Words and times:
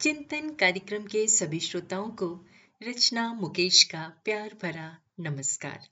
चिंतन 0.00 0.50
कार्यक्रम 0.50 1.04
के 1.04 1.26
सभी 1.26 1.58
श्रोताओं 1.60 2.10
को 2.10 2.26
रचना 2.82 3.34
मुकेश 3.34 3.82
का 3.84 4.02
प्यार 4.24 4.54
भरा 4.62 4.98
नमस्कार। 5.20 5.88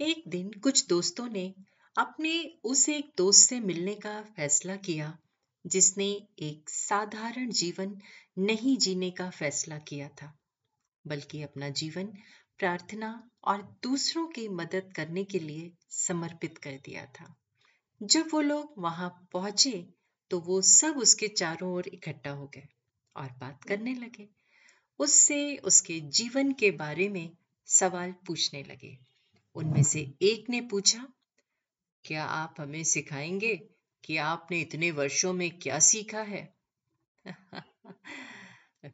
एक 0.00 0.24
दिन 0.28 0.50
कुछ 0.50 0.86
दोस्तों 0.86 1.28
ने 1.28 1.54
अपने 1.98 2.58
उस 2.64 2.88
एक 2.88 3.12
दोस्त 3.16 3.48
से 3.48 3.60
मिलने 3.60 3.94
का 3.94 4.22
फैसला 4.36 4.76
किया, 4.76 5.18
जिसने 5.66 6.04
एक 6.38 6.70
साधारण 6.70 7.50
जीवन 7.50 7.96
नहीं 8.38 8.76
जीने 8.76 9.10
का 9.10 9.30
फैसला 9.30 9.78
किया 9.78 10.08
था, 10.08 10.38
बल्कि 11.06 11.42
अपना 11.42 11.68
जीवन 11.68 12.06
प्रार्थना 12.58 13.30
और 13.44 13.62
दूसरों 13.82 14.26
की 14.26 14.48
मदद 14.48 14.92
करने 14.96 15.24
के 15.24 15.38
लिए 15.38 15.72
समर्पित 15.90 16.58
कर 16.58 16.78
दिया 16.84 17.06
था। 17.06 17.34
जब 18.02 18.28
वो 18.32 18.40
लोग 18.40 18.74
वहाँ 18.78 19.28
पहुँचे 19.32 19.88
तो 20.30 20.40
वो 20.40 20.62
सब 20.62 20.98
उसके 20.98 21.28
चारों 21.28 21.72
ओर 21.72 21.88
इकट्ठा 21.88 22.30
हो 22.30 22.46
गए। 22.46 22.68
और 23.16 23.28
बात 23.28 23.64
करने 23.64 23.94
लगे। 23.94 24.28
उससे 24.98 25.56
उसके 25.56 26.00
जीवन 26.00 26.52
के 26.52 26.70
बारे 26.70 27.08
में 27.08 27.36
सवाल 27.66 28.12
पूछने 28.12 28.62
लगे। 28.62 28.98
उनमें 29.54 29.82
से 29.82 30.14
एक 30.22 30.50
ने 30.50 30.60
पूछा, 30.60 31.08
क्या 32.04 32.24
आप 32.24 32.54
हमें 32.58 32.84
सिखाएँगे 32.84 33.56
कि 34.04 34.16
आपने 34.16 34.60
इतने 34.60 34.90
वर्षों 34.90 35.32
में 35.32 35.58
क्या 35.58 35.78
सीखा 35.78 36.22
है? 36.22 36.56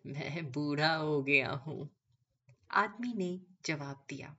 मैं 0.06 0.52
बूढ़ा 0.52 0.95
हो 0.95 1.23
गया 1.23 1.50
हूँ। 1.50 1.90
आदमी 2.70 3.12
ने 3.12 3.40
जवाब 3.66 4.06
दिया। 4.09 4.37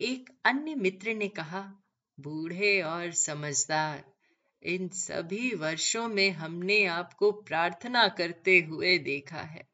एक 0.00 0.40
अन्य 0.44 0.74
मित्र 0.74 1.14
ने 1.14 1.28
कहा, 1.28 1.74
बूढ़े 2.20 2.82
और 2.82 3.12
समझदार 3.12 4.13
इन 4.66 4.88
सभी 4.88 5.54
वर्षों 5.54 6.08
में 6.08 6.30
हमने 6.30 6.84
आपको 6.84 7.32
प्रार्थना 7.32 8.08
करते 8.08 8.60
हुए 8.60 8.98
देखा 8.98 9.40
है। 9.40 9.68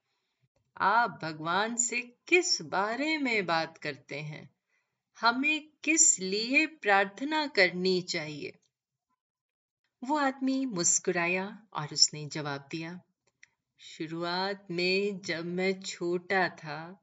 आप 0.77 1.19
भगवान 1.23 1.77
से 1.77 2.01
किस 2.29 2.63
बारे 2.63 3.19
में 3.19 3.47
बात 3.47 3.79
करते 3.79 4.21
हैं? 4.21 4.51
हमें 5.21 5.69
किस 5.85 6.21
लिए 6.21 6.67
प्रार्थना 6.67 7.47
करनी 7.47 8.03
चाहिए? 8.03 8.59
वो 10.05 10.17
आदमी 10.17 10.67
मुस्कुराया 10.67 11.67
और 11.73 11.89
उसने 11.93 12.27
जवाब 12.27 12.69
दिया, 12.71 13.01
शुरुआत 13.79 14.67
में 14.71 15.21
जब 15.21 15.45
मैं 15.45 15.81
छोटा 15.81 16.49
था, 16.49 17.03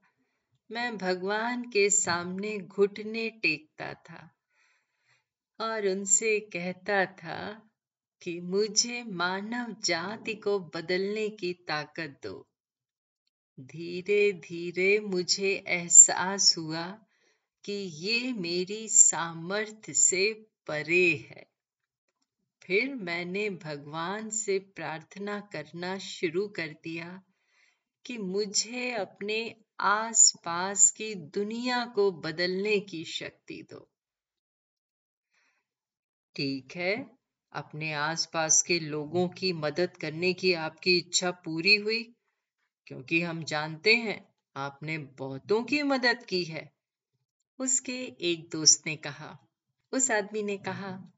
मैं 0.72 0.98
भगवान 0.98 1.64
के 1.64 1.90
सामने 1.90 2.58
घुटने 2.58 3.30
टेकता 3.30 3.94
था 3.94 4.32
और 5.60 5.88
उनसे 5.88 6.40
कहता 6.40 7.06
था 7.06 7.70
कि 8.22 8.40
मुझे 8.40 9.04
मानव 9.04 9.76
जाति 9.84 10.34
को 10.34 10.60
बदलने 10.60 11.30
की 11.30 11.54
ताकत 11.54 12.20
दो। 12.24 12.48
धीरे 13.60 14.34
धीरे 14.34 15.00
मुझे 15.00 15.64
एहसास 15.68 16.58
हुआ 16.58 17.00
कि 17.64 17.74
ये 17.74 18.34
मेरी 18.34 18.90
सामर्थ्य 18.90 19.94
से 19.94 20.34
परे 20.68 21.28
है। 21.32 21.50
फिर 22.64 22.96
मैंने 22.96 23.50
भगवान 23.50 24.30
से 24.30 24.60
प्रार्थना 24.60 25.40
करना 25.40 25.98
शुरू 25.98 26.48
कर 26.48 26.68
दिया 26.68 27.22
कि 28.06 28.18
मुझे 28.18 28.92
अपने 28.92 29.56
आसपास 29.80 30.92
की 30.92 31.16
दुनिया 31.16 31.86
को 31.86 32.12
बदलने 32.12 32.80
की 32.80 33.06
शक्ति 33.06 33.68
दो। 33.70 33.92
ठीक 36.36 36.76
है? 36.76 37.17
अपने 37.52 37.94
आसपास 37.94 38.62
के 38.62 38.80
लोगों 38.80 39.30
की 39.30 39.54
मदद 39.54 39.98
करने 39.98 40.34
की 40.34 40.54
आपकी 40.54 40.98
इच्छा 40.98 41.32
पूरी 41.32 41.76
हुई? 41.76 42.16
क्योंकि 42.88 43.22
हम 43.22 43.44
जानते 43.44 43.96
हैं, 43.96 44.36
आपने 44.56 44.98
बहुतों 44.98 45.64
की 45.64 45.84
मदद 45.84 46.26
की 46.26 46.44
है। 46.44 46.72
उसके 47.60 48.04
एक 48.04 48.50
दोस्त 48.52 48.84
ने 48.86 48.96
कहा, 48.96 49.48
उस 49.92 50.12
आदमी 50.12 50.44
ने 50.44 50.58
कहा, 50.58 51.12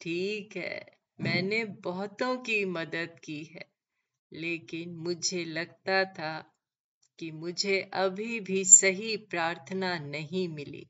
ठीक 0.00 0.56
है, 0.56 0.98
मैंने 1.20 1.64
बहुतों 1.64 2.36
की 2.36 2.64
मदद 2.64 3.20
की 3.24 3.44
है, 3.44 3.68
लेकिन 4.32 4.96
मुझे 4.96 5.44
लगता 5.44 6.04
था 6.04 6.54
कि 7.18 7.30
मुझे 7.30 7.90
अभी 7.94 8.40
भी 8.40 8.64
सही 8.64 9.16
प्रार्थना 9.16 9.98
नहीं 9.98 10.48
मिली। 10.48 10.86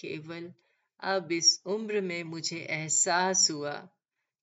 केवल 0.00 0.52
अब 1.02 1.32
इस 1.32 1.62
उम्र 1.66 2.00
में 2.00 2.22
मुझे 2.24 2.58
एहसास 2.58 3.50
हुआ 3.50 3.88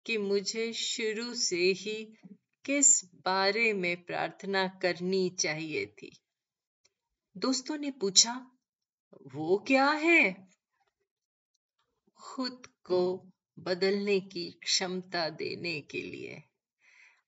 कि 0.06 0.18
मुझे 0.18 0.74
शुरू 0.74 1.34
से 1.34 1.58
ही 1.58 2.18
किस 2.66 3.06
बारे 3.06 3.74
में 3.74 4.04
प्रार्थना 4.04 4.68
करनी 4.68 5.30
चाहिए 5.30 5.86
थी। 5.86 6.20
दोस्तों 7.38 7.78
ने 7.78 7.92
पूछा, 7.92 8.52
वो 9.14 9.58
क्या 9.68 9.90
है? 9.90 10.48
खुद 12.16 12.66
को 12.84 13.32
बदलने 13.60 14.20
की 14.20 14.52
क्षमता 14.52 15.30
देने 15.30 15.82
के 15.82 16.02
लिए 16.02 16.44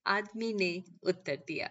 आदमी 0.07 0.53
ने 0.53 0.83
उत्तर 1.03 1.35
दिया। 1.35 1.69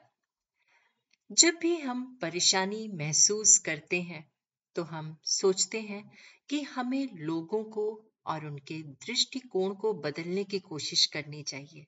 जब 1.32 1.54
भी 1.54 1.76
हम 1.76 2.18
परेशानी 2.22 2.88
महसूस 2.88 3.58
करते 3.58 4.02
हैं 4.02 4.32
तो 4.78 4.84
हम 4.84 5.16
सोचते 5.24 5.80
हैं 5.80 6.10
कि 6.48 6.62
हमें 6.62 7.08
लोगों 7.14 7.64
को 7.64 8.04
और 8.26 8.46
उनके 8.46 8.82
दृष्टिकोण 8.82 9.74
को 9.74 9.92
बदलने 9.92 10.44
की 10.44 10.58
कोशिश 10.58 11.06
करनी 11.06 11.42
चाहिए। 11.42 11.86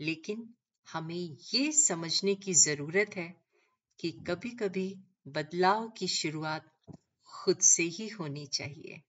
लेकिन 0.00 0.54
हमें 0.92 1.36
ये 1.54 1.72
समझने 1.72 2.34
की 2.34 2.54
ज़रूरत 2.54 3.10
है 3.16 3.34
कि 4.00 4.10
कभी-कभी 4.10 5.00
बदलाव 5.28 5.88
की 5.88 6.08
शुरुआत 6.08 6.72
खुद 7.26 7.58
से 7.58 7.82
ही 7.82 8.08
होनी 8.08 8.46
चाहिए। 8.46 9.02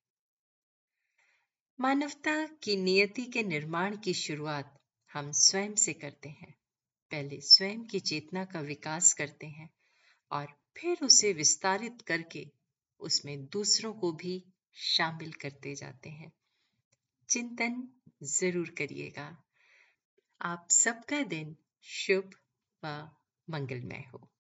मानवता 1.80 2.46
की 2.46 2.76
नियति 2.76 3.26
के 3.26 3.44
निर्माण 3.44 3.98
की 3.98 4.14
शुरुआत 4.14 4.80
हम 5.14 5.32
स्वयं 5.32 5.76
से 5.76 5.94
करते 5.94 6.30
हैं। 6.30 6.56
पहले 7.12 7.42
स्वयं 7.42 7.84
की 7.84 8.00
चेतना 8.00 8.46
का 8.46 8.60
विकास 8.60 9.14
करते 9.14 9.48
हैं 9.48 9.70
और 10.32 10.48
फिर 10.78 10.98
उसे 11.04 11.34
विस्तारित 11.34 12.02
करके 12.02 12.61
उसमें 13.02 13.46
दूसरों 13.46 13.94
को 13.94 14.12
भी 14.12 14.46
शामिल 14.76 15.32
करते 15.32 15.76
जाते 15.76 16.10
हैं। 16.10 16.32
चिंतन 17.30 17.88
ज़रूर 18.24 18.70
करिएगा। 18.70 19.44
आप 20.42 20.68
सबका 20.72 21.24
दिन 21.24 21.56
शुभ 21.84 22.30
व 22.84 23.10
मंगलमय 23.50 24.10
हो। 24.14 24.31